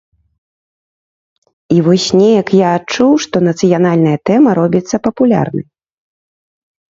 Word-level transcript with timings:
І 1.75 1.83
вось 1.87 2.05
неяк 2.19 2.49
я 2.59 2.69
адчуў, 2.79 3.11
што 3.27 3.35
нацыянальная 3.49 4.15
тэма 4.31 4.49
робіцца 4.61 4.95
папулярнай. 5.11 5.65